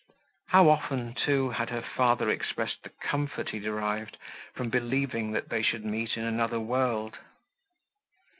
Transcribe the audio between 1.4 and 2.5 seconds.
had her father